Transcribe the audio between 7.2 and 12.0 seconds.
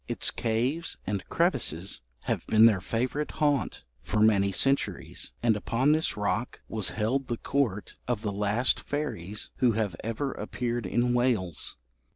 the court of the last fairies who have ever appeared in Wales.